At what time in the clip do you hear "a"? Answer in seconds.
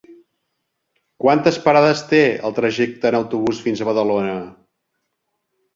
3.83-3.89